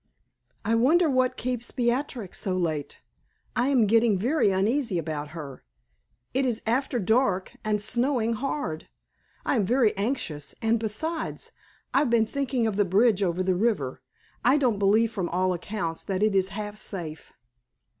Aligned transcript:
"I 0.65 0.73
wonder 0.73 1.07
what 1.07 1.37
keeps 1.37 1.69
Beatrix 1.69 2.39
so 2.39 2.57
late? 2.57 3.01
I 3.55 3.67
am 3.67 3.85
getting 3.85 4.17
very 4.17 4.49
uneasy 4.49 4.97
about 4.97 5.27
her. 5.27 5.63
It 6.33 6.43
is 6.43 6.63
after 6.65 6.97
dark, 6.97 7.55
and 7.63 7.79
snowing 7.79 8.33
hard. 8.33 8.87
I 9.45 9.57
am 9.57 9.63
very 9.63 9.95
anxious, 9.95 10.55
and 10.59 10.79
besides 10.79 11.51
I've 11.93 12.09
been 12.09 12.25
thinking 12.25 12.65
of 12.65 12.77
the 12.77 12.83
bridge 12.83 13.21
over 13.21 13.43
the 13.43 13.53
river. 13.53 14.01
I 14.43 14.57
don't 14.57 14.79
believe 14.79 15.11
from 15.11 15.29
all 15.29 15.53
accounts 15.53 16.03
that 16.05 16.23
it 16.23 16.35
is 16.35 16.49
half 16.49 16.77
safe. 16.79 17.31